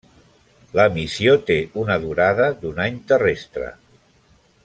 La 0.79 0.85
missió 0.95 1.35
té 1.49 1.57
una 1.83 1.99
durada 2.07 2.49
d'un 2.63 2.81
any 2.87 2.99
terrestre. 3.13 3.71